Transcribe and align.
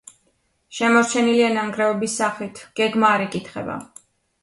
შემორჩენილია 0.77 1.51
ნანგრევების 1.57 2.19
სახით, 2.23 2.65
გეგმა 2.83 3.15
არ 3.15 3.29
იკითხება. 3.31 3.81